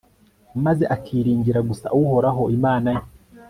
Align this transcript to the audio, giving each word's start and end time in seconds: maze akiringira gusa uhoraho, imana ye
maze 0.65 0.83
akiringira 0.95 1.59
gusa 1.69 1.87
uhoraho, 2.01 2.43
imana 2.57 2.89
ye 2.97 3.03